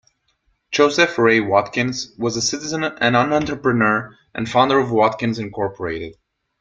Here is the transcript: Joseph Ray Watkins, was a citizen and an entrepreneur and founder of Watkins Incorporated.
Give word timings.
Joseph 0.71 1.15
Ray 1.19 1.41
Watkins, 1.41 2.15
was 2.17 2.35
a 2.35 2.41
citizen 2.41 2.83
and 2.83 3.15
an 3.15 3.31
entrepreneur 3.31 4.17
and 4.33 4.49
founder 4.49 4.79
of 4.79 4.89
Watkins 4.89 5.37
Incorporated. 5.37 6.15